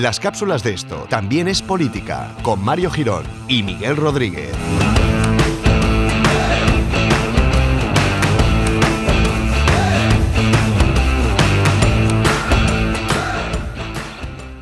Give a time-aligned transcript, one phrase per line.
[0.00, 4.50] Las cápsulas de esto también es política, con Mario Girón y Miguel Rodríguez.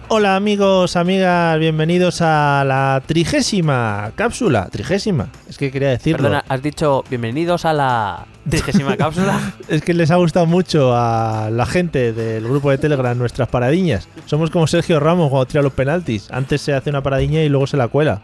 [0.09, 4.69] Hola amigos, amigas, bienvenidos a la trigésima cápsula.
[4.73, 6.19] Trigésima, es que quería decirlo.
[6.19, 9.53] Perdona, has dicho bienvenidos a la trigésima cápsula.
[9.69, 14.09] Es que les ha gustado mucho a la gente del grupo de Telegram nuestras paradiñas.
[14.27, 16.31] Somos como Sergio Ramos cuando tira los penaltis.
[16.31, 18.23] Antes se hace una paradiña y luego se la cuela.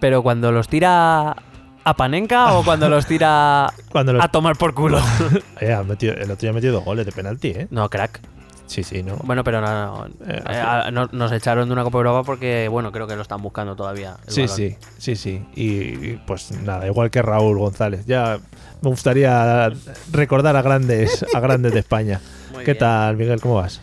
[0.00, 1.36] Pero cuando los tira
[1.84, 5.00] a Panenka o cuando los tira Cuando los- a tomar por culo.
[5.86, 7.68] Metido- el otro día ha metido dos goles de penalti, ¿eh?
[7.70, 8.20] No, crack.
[8.68, 9.16] Sí, sí, ¿no?
[9.24, 12.92] Bueno, pero no, no, Eh, eh, no- nos echaron de una Copa Europa porque, bueno,
[12.92, 14.16] creo que lo están buscando todavía.
[14.28, 14.56] Sí, balón.
[14.56, 15.44] sí, sí, sí.
[15.56, 15.66] Y,
[16.12, 18.04] y, pues nada, igual que Raúl González.
[18.06, 18.38] Ya
[18.82, 19.70] me gustaría
[20.12, 22.20] recordar a grandes, a grandes de España.
[22.52, 22.78] Muy ¿Qué bien.
[22.78, 23.40] tal, Miguel?
[23.40, 23.80] ¿Cómo vas?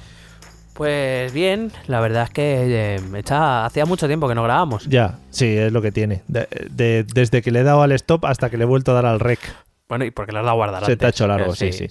[0.73, 4.85] Pues bien, la verdad es que eh, echa- hacía mucho tiempo que no grabábamos.
[4.87, 6.21] Ya, sí, es lo que tiene.
[6.27, 8.95] De- de- desde que le he dado al stop hasta que le he vuelto a
[8.95, 9.39] dar al rec.
[9.87, 11.87] Bueno, y porque lo has dado a guardar Se te ha hecho largo, sí, sí.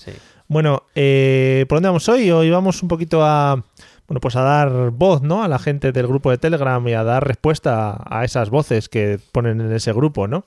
[0.49, 2.31] Bueno, eh, ¿por dónde vamos hoy?
[2.31, 3.65] Hoy vamos un poquito a,
[4.07, 5.43] bueno, pues a dar voz, ¿no?
[5.43, 9.19] A la gente del grupo de Telegram y a dar respuesta a esas voces que
[9.33, 10.47] ponen en ese grupo, ¿no?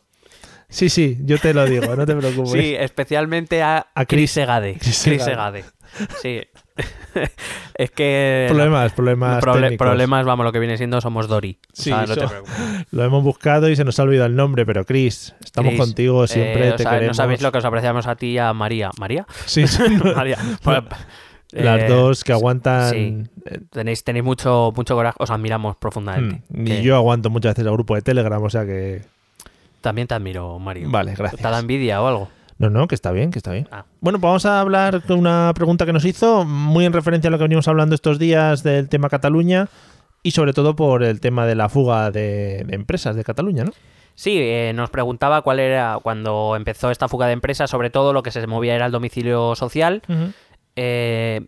[0.70, 2.52] Sí, sí, yo te lo digo, no te preocupes.
[2.52, 4.78] Sí, especialmente a, A Chris Chris- Segade.
[4.80, 4.95] Chris.
[4.98, 5.66] Segade.
[6.22, 6.42] Sí.
[7.75, 8.45] Es que...
[8.50, 11.58] Problemas, problemas Proble- problemas, vamos, lo que viene siendo somos Dory.
[11.64, 12.56] O Sí, sea, no te so- preocupes.
[12.92, 16.28] Lo hemos buscado y se nos ha olvidado el nombre, pero Chris, estamos Chris, contigo,
[16.28, 17.17] siempre eh, te o sea, queremos.
[17.17, 18.92] No sabéis lo que os apreciamos a ti y a María.
[19.00, 19.25] ¿María?
[19.45, 19.84] Sí, sí.
[20.16, 20.38] María.
[21.50, 22.89] Pues, Las eh, dos que aguantan.
[22.89, 23.23] sí.
[23.45, 26.41] eh, Tenéis, tenéis mucho, mucho coraje, os admiramos profundamente.
[26.50, 29.02] mm, Que y yo aguanto muchas veces el grupo de Telegram, o sea que.
[29.80, 30.89] También te admiro, Mario.
[30.91, 31.41] Vale, gracias.
[31.41, 32.30] ¿Te da envidia o algo?
[32.59, 33.67] No, no, que está bien, que está bien.
[33.72, 33.86] Ah.
[34.02, 37.31] Bueno, pues vamos a hablar con una pregunta que nos hizo, muy en referencia a
[37.31, 39.69] lo que venimos hablando estos días del tema Cataluña
[40.23, 43.72] y sobre todo por el tema de la fuga de, de empresas de Cataluña, ¿no?
[44.17, 48.23] Sí, eh, nos preguntaba cuál era, cuando empezó esta fuga de empresas, sobre todo lo
[48.23, 50.01] que se movía era el domicilio social.
[50.75, 51.46] Eh,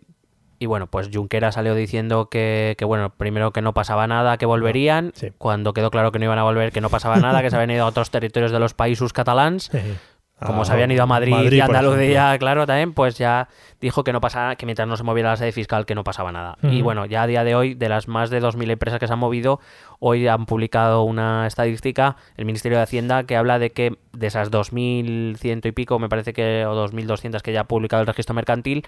[0.60, 4.46] y bueno, pues Junquera salió diciendo que, que, bueno, primero que no pasaba nada, que
[4.46, 5.10] volverían.
[5.16, 5.32] Sí.
[5.36, 7.72] Cuando quedó claro que no iban a volver, que no pasaba nada, que se habían
[7.72, 9.72] ido a otros territorios de los países catalans.
[10.44, 13.48] Como Ah, se habían ido a Madrid, y por Andalucía, claro, también, pues ya
[13.80, 16.32] dijo que no pasaba, que mientras no se moviera la sede fiscal, que no pasaba
[16.32, 16.56] nada.
[16.62, 19.12] Y bueno, ya a día de hoy, de las más de 2.000 empresas que se
[19.12, 19.60] han movido,
[19.98, 24.50] hoy han publicado una estadística, el Ministerio de Hacienda, que habla de que de esas
[24.50, 28.86] 2.100 y pico, me parece que, o 2.200 que ya ha publicado el registro mercantil,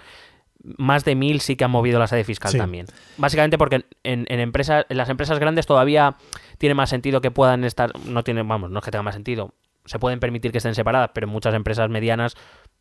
[0.79, 2.59] más de 1.000 sí que han movido la sede fiscal Sí.
[2.59, 2.87] también.
[3.17, 6.17] Básicamente porque en, en empresas, en las empresas grandes todavía
[6.59, 9.55] tiene más sentido que puedan estar, no tiene, vamos, no es que tenga más sentido,
[9.85, 12.37] se pueden permitir que estén separadas, pero en muchas empresas medianas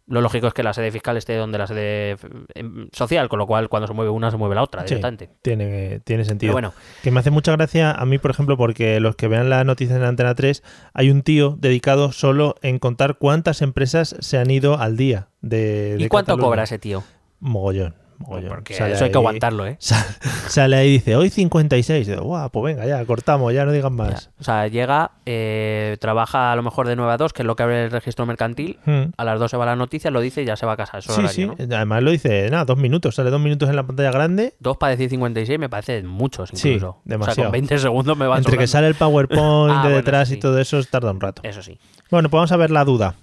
[0.08, 2.18] lo lógico es que la sede fiscal esté donde la sede
[2.56, 5.00] em, social, con lo cual cuando se mueve una se mueve la otra Sí,
[5.42, 6.54] tiene, tiene sentido.
[6.54, 6.74] Pero bueno,
[7.04, 9.96] Que me hace mucha gracia a mí, por ejemplo, porque los que vean la noticia
[9.96, 10.64] en Antena 3,
[10.94, 15.96] hay un tío dedicado solo en contar cuántas empresas se han ido al día de,
[15.98, 16.46] de ¿y cuánto Cataluña.
[16.50, 17.04] cobra ese tío?
[17.40, 18.50] Mogollón, mogollón.
[18.50, 19.76] Porque Sale eso hay que aguantarlo, ¿eh?
[19.80, 20.06] Sa-
[20.48, 22.08] Sale ahí y dice, hoy 56.
[22.08, 24.04] Y digo, Guau, pues venga, ya, cortamos, ya no digan Ya.
[24.04, 24.30] más.
[24.40, 27.56] O sea, llega, eh, trabaja a lo mejor de 9 a 2, que es lo
[27.56, 29.12] que abre el registro mercantil, Hmm.
[29.18, 30.98] a las 2 se va la noticia, lo dice y ya se va a casa.
[31.00, 31.66] Eso Sí, horario, sí.
[31.68, 31.76] ¿no?
[31.76, 33.16] Además lo dice, nada, dos minutos.
[33.16, 34.54] Sale dos minutos en la pantalla grande.
[34.60, 36.90] Dos para decir 56 me parece muchos Sí, incluso.
[36.90, 37.44] O sea, demasiado.
[37.48, 38.72] con 20 segundos me va Entre que sobrando.
[38.72, 38.96] sale el
[39.28, 40.36] PowerPoint Ah, de bueno, detrás sí.
[40.36, 41.42] y todo eso, tarda un rato.
[41.46, 41.80] Eso sí.
[42.10, 43.16] Bueno, pues vamos a ver la duda.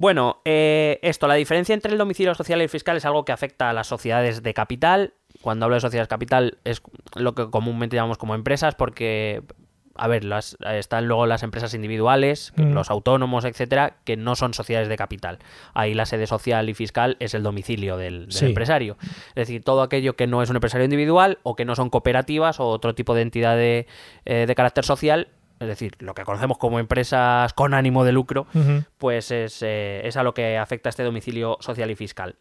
[0.00, 3.32] Bueno, eh, esto, la diferencia entre el domicilio social y el fiscal es algo que
[3.32, 5.12] afecta a las sociedades de capital.
[5.42, 6.80] Cuando hablo de sociedades de capital es
[7.16, 9.42] lo que comúnmente llamamos como empresas porque,
[9.96, 12.72] a ver, las, están luego las empresas individuales, Mm.
[12.72, 15.38] los autónomos, etcétera, que no son sociedades de capital.
[15.74, 18.46] Ahí la sede social y fiscal es el domicilio del, del Sí.
[18.46, 18.96] empresario.
[19.28, 22.58] Es decir, todo aquello que no es un empresario individual o que no son cooperativas
[22.58, 23.86] o otro tipo de entidad de,
[24.24, 25.28] eh, de carácter social.
[25.60, 28.46] Es decir, lo que conocemos como empresas con ánimo de lucro,
[28.96, 32.36] pues es, eh, es a lo que afecta este domicilio social y fiscal.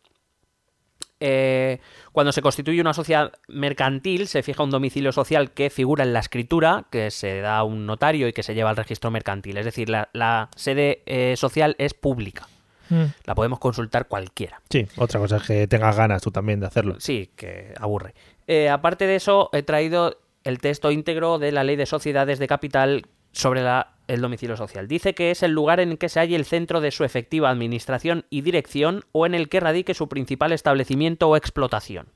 [1.20, 1.80] Eh,
[2.14, 6.20] cuando se constituye una sociedad mercantil, se fija un domicilio social que figura en la
[6.20, 9.58] escritura, que se da a un notario y que se lleva al registro mercantil.
[9.58, 12.48] Es decir, la, la sede eh, social es pública.
[12.90, 13.04] Mm.
[13.26, 14.62] La podemos consultar cualquiera.
[14.70, 16.96] Sí, otra cosa es que tengas ganas tú también de hacerlo.
[17.00, 18.14] Sí, que aburre.
[18.48, 20.18] Eh, aparte de eso, he traído
[20.50, 24.88] el texto íntegro de la Ley de Sociedades de Capital sobre la- el domicilio social.
[24.88, 28.26] Dice que es el lugar en que se halle el centro de su efectiva administración
[28.30, 32.08] y dirección o en el que radique su principal establecimiento o explotación.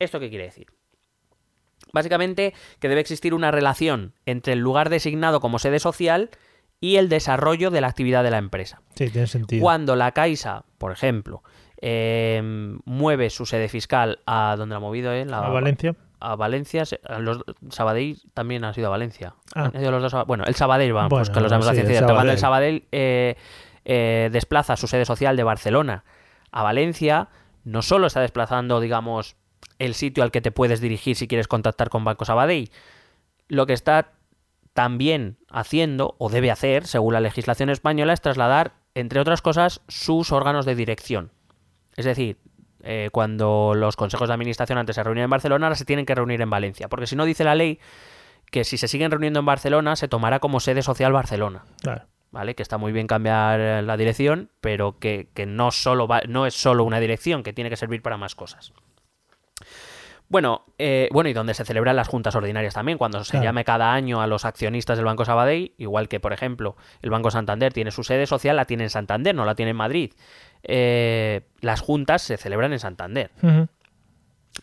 [0.00, 0.66] ¿Esto qué quiere decir?
[1.92, 6.30] Básicamente que debe existir una relación entre el lugar designado como sede social
[6.80, 8.82] y el desarrollo de la actividad de la empresa.
[8.96, 9.62] Sí, tiene sentido.
[9.62, 11.42] Cuando la Caixa, por ejemplo,
[11.80, 12.42] eh,
[12.84, 15.24] mueve su sede fiscal a donde la ha movido, ¿eh?
[15.24, 15.94] La- ¿A Valencia?
[16.32, 16.84] A Valencia,
[17.18, 19.34] los, Sabadell también ha sido a Valencia.
[19.54, 19.70] Ah.
[19.72, 21.70] Han ido los dos a- bueno, el Sabadell, vamos, pues Bueno, que los sabemos a
[21.70, 22.04] sí, ciencia el.
[22.06, 22.80] Cuando el Sabadell.
[22.80, 23.36] Sabadell eh,
[23.84, 26.04] eh, desplaza su sede social de Barcelona
[26.50, 27.28] a Valencia,
[27.64, 29.36] no solo está desplazando, digamos,
[29.78, 32.70] el sitio al que te puedes dirigir si quieres contactar con Banco Sabadell,
[33.48, 34.12] lo que está
[34.72, 40.32] también haciendo, o debe hacer, según la legislación española, es trasladar, entre otras cosas, sus
[40.32, 41.30] órganos de dirección.
[41.96, 42.38] Es decir,
[42.84, 46.14] eh, cuando los consejos de administración antes se reunían en Barcelona, ahora se tienen que
[46.14, 46.88] reunir en Valencia.
[46.88, 47.80] Porque si no, dice la ley
[48.50, 51.64] que si se siguen reuniendo en Barcelona, se tomará como sede social Barcelona.
[51.82, 52.04] Claro.
[52.30, 52.54] ¿Vale?
[52.54, 56.46] Que está muy bien cambiar eh, la dirección, pero que, que no, solo va- no
[56.46, 58.72] es solo una dirección, que tiene que servir para más cosas.
[60.28, 63.44] Bueno, eh, bueno, y donde se celebran las juntas ordinarias también, cuando se Claro.
[63.44, 67.30] llame cada año a los accionistas del Banco Sabadell, igual que, por ejemplo, el Banco
[67.30, 70.12] Santander tiene su sede social, la tiene en Santander, no la tiene en Madrid.
[70.62, 73.30] Eh, las juntas se celebran en Santander.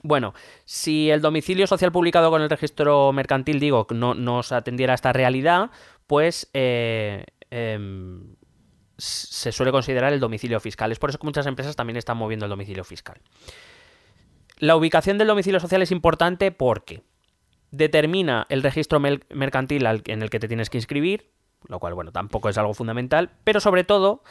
[0.03, 0.33] Bueno,
[0.65, 4.95] si el domicilio social publicado con el registro mercantil, digo, no, no se atendiera a
[4.95, 5.69] esta realidad,
[6.07, 8.35] pues eh, em,
[8.97, 10.91] se suele considerar el domicilio fiscal.
[10.91, 13.19] Es por eso que muchas empresas también están moviendo el domicilio fiscal.
[14.61, 17.01] La ubicación del domicilio social es importante porque
[17.71, 21.31] determina el registro mercantil en el que te tienes que inscribir,
[21.67, 24.23] lo cual, bueno, tampoco es algo fundamental, pero sobre todo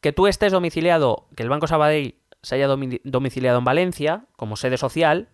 [0.00, 4.56] que tú estés domiciliado, que el Banco Sabadell se haya domi- domiciliado en Valencia como
[4.56, 5.28] sede social,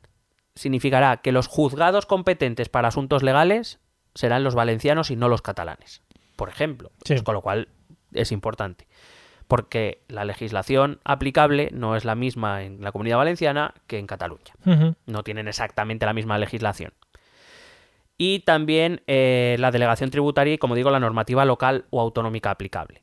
[0.56, 3.78] significará que los juzgados competentes para asuntos legales
[4.16, 6.02] serán los valencianos y no los catalanes,
[6.34, 6.90] por ejemplo.
[7.04, 7.14] Sí.
[7.14, 7.68] Pues con lo cual
[8.12, 8.88] es importante.
[9.48, 14.52] Porque la legislación aplicable no es la misma en la comunidad valenciana que en Cataluña
[15.06, 16.92] no tienen exactamente la misma legislación.
[18.18, 23.00] Y también eh, la delegación tributaria y, como digo, la normativa local o autonómica aplicable.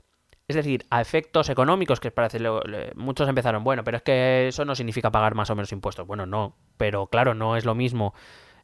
[0.48, 2.40] Es decir, a efectos económicos, que parece,
[2.96, 6.06] muchos empezaron, bueno, pero es que eso no significa pagar más o menos impuestos.
[6.06, 8.14] Bueno, no, pero claro, no es lo mismo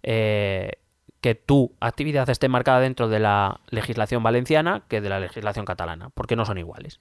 [0.03, 0.73] eh,
[1.21, 6.09] que tu actividad esté marcada dentro de la legislación valenciana que de la legislación catalana,
[6.13, 6.99] porque no son iguales.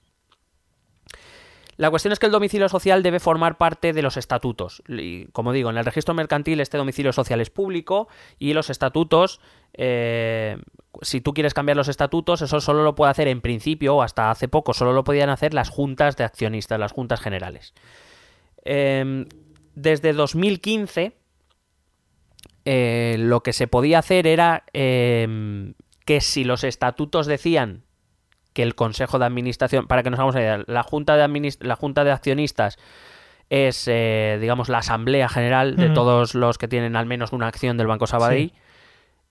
[1.77, 4.83] La cuestión es que el domicilio social debe formar parte de los estatutos.
[4.87, 8.07] Y, como digo, en el registro mercantil este domicilio social es público
[8.37, 9.39] y los estatutos,
[9.73, 10.57] eh,
[11.01, 14.29] si tú quieres cambiar los estatutos, eso solo lo puede hacer en principio, o hasta
[14.29, 17.73] hace poco, solo lo podían hacer las juntas de accionistas, las juntas generales.
[18.63, 19.27] Em,
[19.73, 21.17] desde 2015,
[22.65, 25.73] eh, lo que se podía hacer era em,
[26.05, 27.83] que si los estatutos decían
[28.53, 31.75] que el Consejo de Administración, para que nos hagamos idea, la Junta de, Adminis- la
[31.75, 32.77] junta de Accionistas
[33.49, 37.77] es, eh, digamos, la Asamblea General de todos los que tienen al menos una acción
[37.77, 38.53] del Banco Sabadell.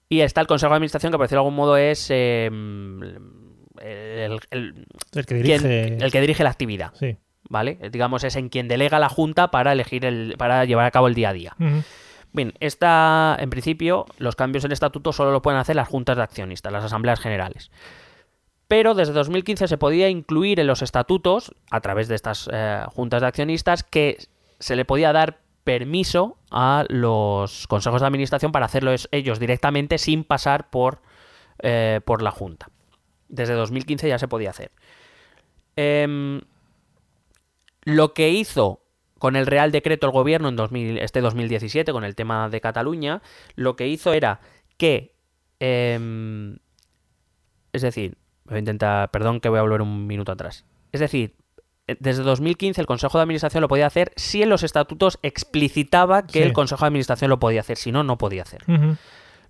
[0.09, 2.47] Y está el Consejo de Administración, que por decirlo de algún modo es eh,
[3.81, 6.05] el, el- El que quien- dirige.
[6.05, 7.17] el que dirige la actividad, Sí.
[7.49, 7.79] ¿vale?
[7.91, 11.15] Digamos, es en quien delega la Junta para elegir el, para llevar a cabo el
[11.15, 11.57] día a día.
[12.33, 16.23] Bien, esta, en principio, los cambios en estatuto solo lo pueden hacer las juntas de
[16.23, 17.71] accionistas, las asambleas generales.
[18.71, 23.21] Pero desde 2015 se podía incluir en los estatutos, a través de estas eh, juntas
[23.21, 24.17] de accionistas, que
[24.61, 30.23] se le podía dar permiso a los consejos de administración para hacerlo ellos directamente sin
[30.23, 31.03] pasar por,
[31.59, 32.69] eh, por la junta.
[33.29, 34.71] Desde 2015 ya se podía hacer.
[35.75, 36.41] Em,
[37.83, 38.85] lo que hizo
[39.19, 43.21] con el Real Decreto el gobierno en 2000 este 2017, con el tema de Cataluña,
[43.57, 44.41] lo que hizo era
[44.77, 45.17] que...
[45.59, 46.59] em,
[47.73, 48.20] es decir,
[48.51, 50.65] voy a intentar, perdón que voy a volver un minuto atrás.
[50.93, 51.37] Es decir,
[51.87, 56.27] eh, desde 2015 el Consejo de Administración lo podía hacer si en los estatutos explicitaba
[56.27, 56.43] que Sí.
[56.43, 58.65] el Consejo de Administración lo podía hacer, si no, no podía hacer.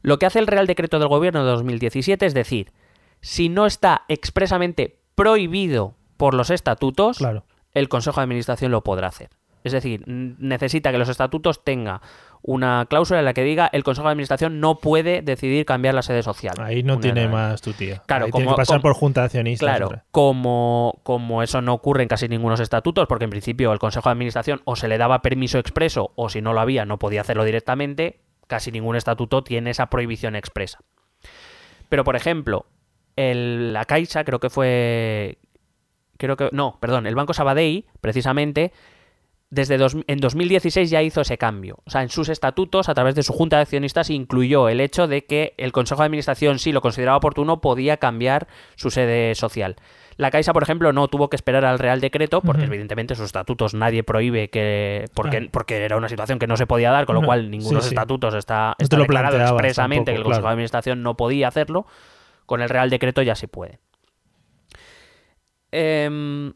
[0.02, 2.72] Lo que hace el Real Decreto del Gobierno de 2017 es decir,
[3.20, 7.44] si no está expresamente prohibido por los estatutos, Claro.
[7.72, 9.30] el Consejo de Administración lo podrá hacer.
[9.64, 12.00] Es decir, necesita que los estatutos tenga
[12.42, 16.00] una cláusula en la que diga el Consejo de Administración no puede decidir cambiar la
[16.00, 16.54] sede social.
[16.58, 18.02] Ahí no Una- tiene más tu tía.
[18.06, 19.66] Claro, Ahí tiene como- que pasar como- por junta de accionistas.
[19.68, 20.04] Claro, otra.
[20.10, 24.12] como, como eso no ocurre en casi ningunos estatutos, porque en principio el Consejo de
[24.12, 27.44] Administración o se le daba permiso expreso o si no lo había no podía hacerlo
[27.44, 30.78] directamente, casi ningún estatuto tiene esa prohibición expresa.
[31.90, 32.64] Pero, por ejemplo,
[33.16, 35.36] el- la Caixa creo que fue...
[36.16, 36.48] Creo que...
[36.52, 38.72] No, perdón, el Banco Sabadell, precisamente,
[39.50, 41.78] desde dos- en 2016 ya hizo ese cambio.
[41.84, 45.08] O sea, en sus estatutos, a través de su junta de accionistas, incluyó el hecho
[45.08, 49.76] de que el Consejo de Administración, si lo consideraba oportuno, podía cambiar su sede social.
[50.16, 52.72] La Caixa, por ejemplo, no tuvo que esperar al Real Decreto, porque Ujú.
[52.72, 55.06] evidentemente sus estatutos nadie prohíbe que.
[55.14, 55.48] Porque, Claro.
[55.50, 57.74] porque era una situación que no se podía dar, con lo No, cual ninguno de
[57.76, 60.48] los sí, estatutos está, declarado expresamente tampoco, que el Consejo claro.
[60.48, 61.86] de Administración no podía hacerlo.
[62.46, 63.78] Con el Real Decreto ya se puede.
[65.72, 66.52] Em,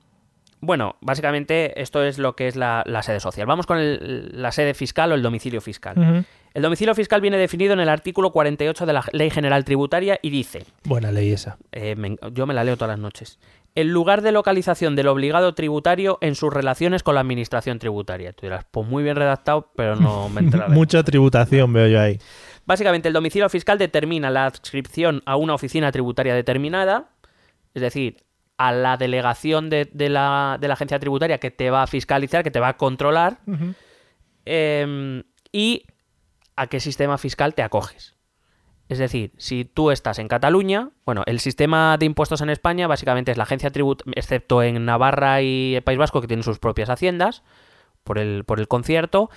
[0.65, 3.47] bueno, básicamente esto es lo que es la, la sede social.
[3.47, 6.25] Vamos con el- la sede fiscal o el domicilio fiscal.
[6.55, 10.31] El domicilio fiscal viene definido en el artículo 48 de la Ley General Tributaria y
[10.31, 11.59] dice, Buena ley esa.
[11.73, 13.41] eh, me yo me la leo todas las noches,
[13.75, 18.33] el lugar de localización del obligado tributario en sus relaciones con la administración tributaria.
[18.33, 20.73] Tú dirás, pues muy bien redactado, pero no me enteraré.
[20.75, 22.19] Mucha tributación veo yo ahí.
[22.67, 27.11] Básicamente, el domicilio fiscal determina la adscripción a una oficina tributaria determinada,
[27.75, 28.19] es decir,
[28.57, 32.45] a la delegación de, de la, de la agencia tributaria que te va a fiscalizar,
[32.45, 33.39] que te va a controlar,
[34.45, 35.87] em, y
[36.57, 38.15] a qué sistema fiscal te acoges.
[38.89, 43.33] Es decir, si tú estás en Cataluña, bueno, el sistema de impuestos en España básicamente
[43.33, 46.91] es la agencia tributaria, excepto en Navarra y el País Vasco, que tienen sus propias
[46.91, 47.43] haciendas
[48.05, 49.31] por el, por el concierto,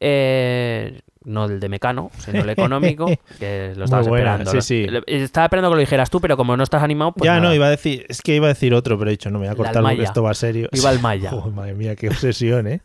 [0.00, 3.06] eh, no el de Mecano, sino el económico,
[3.38, 4.50] que lo estabas buena, esperando.
[4.50, 4.62] sí, ¿no?
[4.62, 4.86] sí.
[4.86, 7.48] Le- Estaba esperando que lo dijeras tú, pero como no estás animado, pues ya nada.
[7.48, 9.46] no, iba a decir, es que iba a decir otro, pero he dicho, no me
[9.46, 10.68] voy a cortar porque esto va serio.
[10.72, 11.30] Viva el Maya.
[11.34, 12.80] Oh, madre mía, qué obsesión, ¿eh?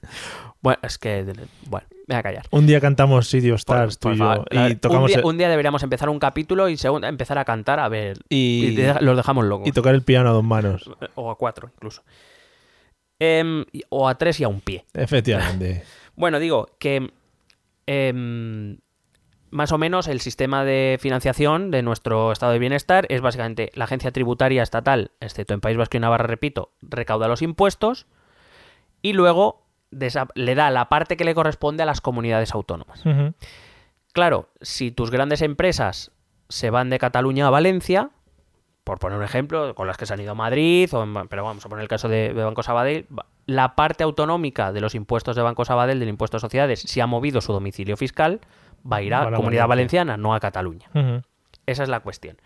[0.62, 1.24] Bueno, es que,
[1.68, 2.46] bueno, me voy a callar.
[2.52, 4.48] Un día cantamos City of Por- Stars, tú por y yo, favor.
[4.50, 7.38] La- y tocamos un, día, el- un día deberíamos empezar un capítulo y segundo, empezar
[7.38, 8.18] a cantar a ver.
[8.30, 9.68] y, Y, de- los dejamos locos.
[9.68, 10.90] y tocar el piano a dos manos.
[11.16, 12.02] o a cuatro, incluso.
[13.20, 14.86] Em, o a tres y a un pie.
[14.94, 15.84] Efectivamente.
[16.16, 17.12] Bueno, digo que
[17.88, 18.78] em,
[19.50, 23.86] más o menos el sistema de financiación de nuestro estado de bienestar es básicamente la
[23.86, 28.08] agencia tributaria estatal, excepto en País Vasco y Navarra, repito, recauda los impuestos
[29.02, 29.64] y luego
[30.36, 33.04] le da la parte que le corresponde a las comunidades autónomas.
[34.12, 36.12] Claro, si tus grandes empresas
[36.50, 38.10] se van de Cataluña a Valencia,
[38.84, 41.44] por poner un ejemplo, con las que se han ido a Madrid, o en- pero
[41.44, 43.08] vamos a poner el caso de, de Banco Sabadell,
[43.46, 47.08] la parte autonómica de los impuestos de Banco Sabadell, del impuesto a sociedades, si ha
[47.08, 48.42] movido su domicilio fiscal,
[48.90, 50.00] va a ir a a Comunidad Valencia.
[50.04, 50.88] Valenciana, no a Cataluña.
[51.66, 52.38] Esa es la cuestión.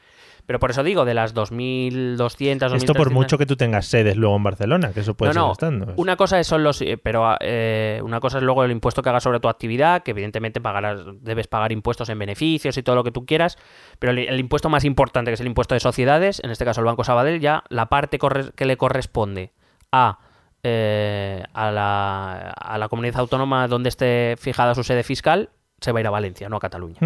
[0.46, 4.16] Pero por eso digo, de las 2.200, Esto por 2.300 mucho que tú tengas sedes
[4.16, 5.42] luego en Barcelona, que eso puede no, no.
[5.48, 5.94] seguir estando.
[5.98, 9.10] Una cosa es son los, eh, pero eh, una cosa es luego el impuesto que
[9.10, 13.04] hagas sobre tu actividad, que evidentemente pagarás, debes pagar impuestos en beneficios y todo lo
[13.04, 13.58] que tú quieras,
[14.00, 16.80] pero el, el impuesto más importante, que es el impuesto de sociedades, en este caso
[16.82, 19.52] el Banco Sabadell, ya la parte corre- que le corresponde
[19.92, 20.20] a
[20.64, 26.00] eh, a, la, a la comunidad autónoma donde esté fijada su sede fiscal, se va
[26.00, 26.98] a ir a Valencia, no a Cataluña.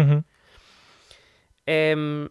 [1.66, 2.28] Em,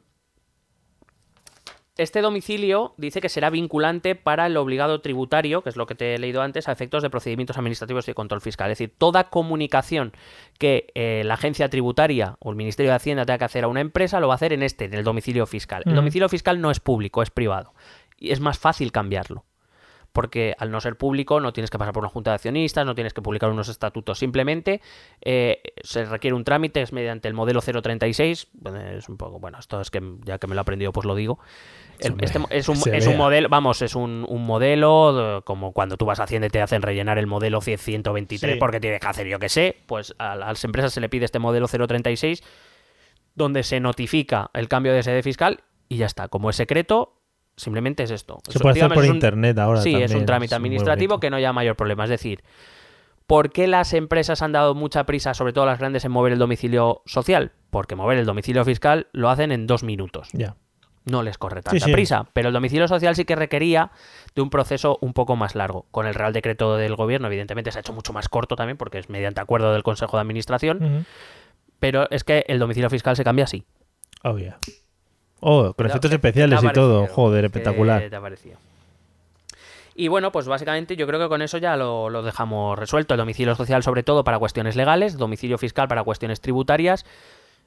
[1.98, 6.16] este domicilio dice que será vinculante para el obligado tributario, que es lo que te
[6.16, 8.72] he leído antes, a efectos de procedimientos administrativos y de control fiscal.
[8.72, 10.14] Es decir, toda comunicación
[10.58, 13.82] que eh, la agencia tributaria o el Ministerio de Hacienda tenga que hacer a una
[13.82, 15.84] empresa lo va a hacer en este, en el domicilio fiscal.
[15.86, 17.74] El domicilio fiscal no es público, es privado.
[18.18, 19.46] Y es más fácil cambiarlo
[20.14, 22.96] porque al no ser público no tienes que pasar por una junta de accionistas, no
[22.96, 24.82] tienes que publicar unos estatutos, simplemente
[25.22, 29.58] eh, se requiere un trámite, es mediante el modelo 036, bueno, es un poco, bueno,
[29.60, 31.40] esto es que ya que me lo he aprendido pues lo digo,
[32.00, 35.98] El- este es un, es un modelo, vamos, es un, un modelo de- como cuando
[35.98, 38.60] tú vas a Hacienda y te hacen rellenar el modelo 100 123 Sí.
[38.60, 41.40] porque tienes que hacer yo que sé, pues a las empresas se le pide este
[41.40, 42.44] modelo 036
[43.36, 47.21] donde se notifica el cambio de sede fiscal y ya está, como es secreto,
[47.62, 48.40] simplemente es esto.
[48.50, 49.82] Se puede hacer por un- internet ahora.
[49.82, 52.04] Sí, es un trámite administrativo que no haya mayor problema.
[52.04, 52.44] Es decir,
[53.28, 56.40] ¿por qué las empresas han dado mucha prisa, sobre todo las grandes, en mover el
[56.40, 57.52] domicilio social?
[57.70, 60.30] Porque mover el domicilio fiscal lo hacen en dos minutos.
[60.34, 60.56] Ya.
[61.04, 61.92] No les corre tanta sí.
[61.92, 62.28] prisa.
[62.34, 63.92] Pero el domicilio social sí que requería
[64.36, 65.88] de un proceso un poco más largo.
[65.90, 69.00] Con el Real Decreto del Gobierno, evidentemente, se ha hecho mucho más corto también, porque
[69.00, 71.06] es mediante acuerdo del Consejo de Administración.
[71.80, 73.64] Pero es que el domicilio fiscal se cambia así.
[74.24, 74.60] Oh, yeah.
[75.42, 77.08] Oh, con ¿Qué- efectos especiales y todo.
[77.08, 78.10] Joder, ¿Qué espectacular.
[78.10, 78.58] te ha parecido?
[79.94, 83.14] Y bueno, pues básicamente yo creo que con eso ya lo, lo dejamos resuelto.
[83.14, 87.06] El domicilio social sobre todo para cuestiones legales, domicilio fiscal para cuestiones tributarias.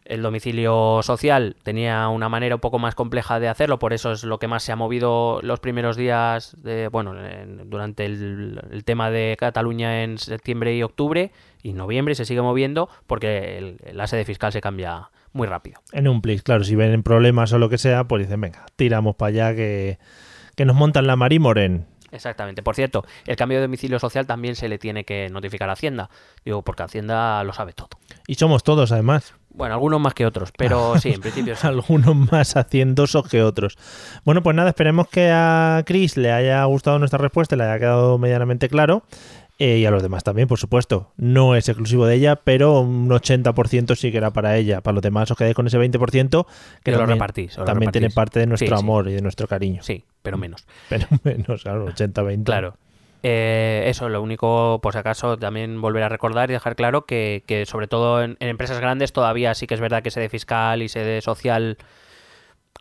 [0.06, 4.22] El domicilio social tenía una manera un poco más compleja de hacerlo, por eso es
[4.24, 8.84] lo que más se ha movido los primeros días, de, bueno, en- durante el, el
[8.84, 11.30] tema de Cataluña en septiembre y octubre
[11.62, 15.80] y noviembre y se sigue moviendo porque el- la sede fiscal se cambia muy rápido.
[15.92, 19.16] En un plis, claro, si ven problemas o lo que sea, pues dicen, venga, tiramos
[19.16, 19.98] para allá que,
[20.56, 21.86] que nos montan la Marimoren.
[22.14, 22.62] Exactamente.
[22.62, 26.10] Por cierto, el cambio de domicilio social también se le tiene que notificar a Hacienda.
[26.44, 27.88] Digo, porque Hacienda lo sabe todo.
[28.28, 29.34] Y somos todos, además.
[29.50, 31.66] Bueno, algunos más que otros, pero sí, en principio sí.
[31.66, 33.76] Algunos más haciendosos que otros.
[34.24, 37.80] Bueno, pues nada, esperemos que a Chris le haya gustado nuestra respuesta, y le haya
[37.80, 39.02] quedado medianamente claro.
[39.58, 41.12] Eh, y a los demás también, por supuesto.
[41.16, 44.80] No es exclusivo de ella, pero un 80% sí que era para ella.
[44.80, 46.46] Para los demás os quedáis con ese 20%
[46.82, 47.56] que lo repartís.
[47.56, 48.84] lo también tiene parte de nuestro Sí, sí.
[48.84, 49.82] amor y de nuestro cariño.
[49.82, 50.66] Sí, pero menos.
[50.88, 52.44] Pero menos, claro, 80-20.
[52.44, 52.76] Claro.
[53.22, 57.42] Eh, eso, lo único, por si acaso, también volver a recordar y dejar claro que,
[57.46, 60.82] que sobre todo en, en empresas grandes todavía sí que es verdad que sede fiscal
[60.82, 61.78] y sede social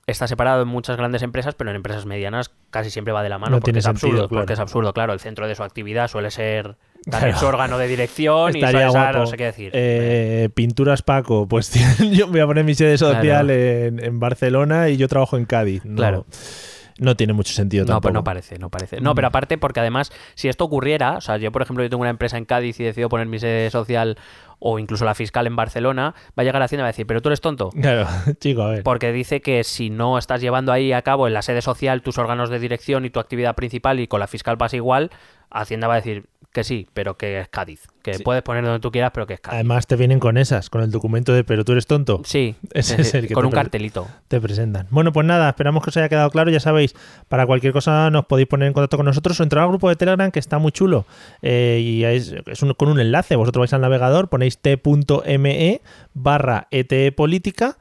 [0.08, 3.38] está separado en muchas grandes empresas, pero en empresas medianas casi siempre va de la
[3.40, 4.42] mano No porque es absurdo, claro.
[4.42, 6.76] porque es absurdo, claro, el centro de su actividad suele ser
[7.10, 7.38] También Claro.
[7.40, 9.18] su órgano de dirección y Estaría guapo.
[9.20, 9.72] no sé qué decir.
[9.74, 11.72] Eh, Pinturas Paco, pues
[12.12, 13.50] yo voy a poner mi sede social Claro.
[13.54, 15.84] en, en Barcelona y yo trabajo en Cádiz.
[15.86, 16.26] No, Claro.
[17.00, 18.02] No tiene mucho sentido No, tampoco.
[18.02, 19.02] pues no parece, no parece.
[19.02, 22.02] No, pero aparte, porque además, si esto ocurriera, o sea, yo por ejemplo, yo tengo
[22.02, 24.18] una empresa en Cádiz y decido poner mi sede social
[24.60, 27.06] o incluso la fiscal en Barcelona, va a llegar a Hacienda y va a decir,
[27.06, 27.70] pero tú eres tonto.
[27.72, 28.08] Claro,
[28.40, 28.84] chico, a ver.
[28.84, 32.18] Porque dice que si no estás llevando ahí a cabo en la sede social tus
[32.18, 35.10] órganos de dirección y tu actividad principal y con la fiscal pasa igual,
[35.50, 37.82] Hacienda va a decir que sí, pero que es Cádiz.
[38.02, 38.24] Que Sí.
[38.24, 39.56] puedes poner donde tú quieras, pero que es Cádiz.
[39.56, 42.22] Además te vienen con esas, con el documento de pero tú eres tonto.
[42.26, 44.08] Sí, Ese es es decir, el que con un cartelito.
[44.28, 44.88] te presentan.
[44.92, 46.52] Bueno, pues nada, esperamos que os haya quedado claro.
[46.52, 46.96] Ya sabéis,
[47.28, 49.96] para cualquier cosa nos podéis poner en contacto con nosotros o entrar al grupo de
[49.96, 51.06] Telegram que está muy chulo.
[51.42, 53.36] Eh, y es, es un- con un enlace.
[53.36, 55.82] Vosotros vais al navegador, ponéis t.me
[56.14, 57.78] barra ETE política,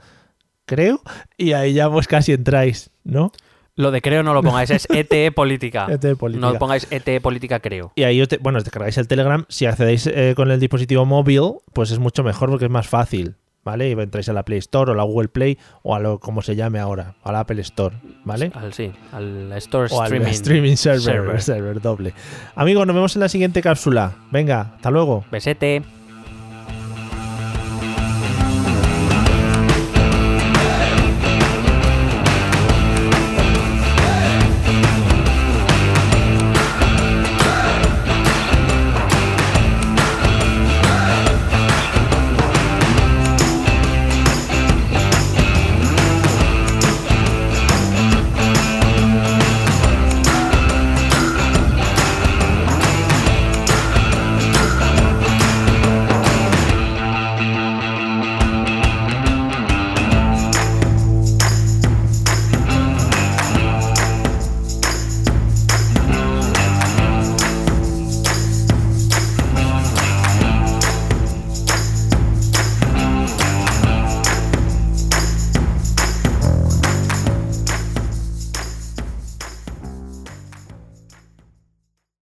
[0.65, 1.03] creo,
[1.37, 3.33] y ahí ya pues casi entráis, ¿no?
[3.75, 5.87] Lo de creo no lo pongáis, es ETE política.
[5.91, 6.47] ETE política.
[6.53, 7.93] No pongáis ETE política creo.
[7.97, 9.45] Y ahí, os te- bueno, os descargáis el Telegram.
[9.49, 13.37] Si accedéis eh, con el dispositivo móvil, pues es mucho mejor porque es más fácil,
[13.65, 13.89] ¿vale?
[13.89, 16.55] Y entráis a la Play Store o la Google Play o a lo como se
[16.55, 18.53] llame ahora, a la Apple Store, ¿vale?
[18.55, 21.43] Al, sí, al Store O al Streaming, streaming server, server.
[21.43, 22.13] server doble.
[22.55, 24.13] Amigos, nos vemos en la siguiente cápsula.
[24.31, 25.25] Venga, hasta luego.
[25.31, 25.83] Besete.